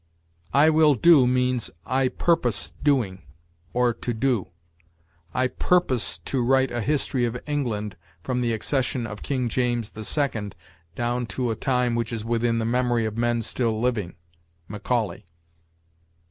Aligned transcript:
"I 0.55 0.71
will 0.71 0.95
do" 0.95 1.27
means 1.27 1.69
"I 1.85 2.07
purpose 2.07 2.73
doing, 2.81 3.21
or 3.71 3.93
to 3.93 4.15
do." 4.15 4.47
"I 5.31 5.47
purpose 5.47 6.17
to 6.25 6.43
write 6.43 6.71
a 6.71 6.81
history 6.81 7.23
of 7.25 7.39
England 7.45 7.97
from 8.23 8.41
the 8.41 8.51
accession 8.51 9.05
of 9.05 9.21
King 9.21 9.47
James 9.47 9.91
the 9.91 10.03
Second 10.03 10.55
down 10.95 11.27
to 11.37 11.51
a 11.51 11.55
time 11.55 11.93
which 11.93 12.11
is 12.11 12.25
within 12.25 12.57
the 12.57 12.65
memory 12.65 13.05
of 13.05 13.15
men 13.15 13.43
still 13.43 13.79
living." 13.79 14.15
Macaulay. 14.67 15.23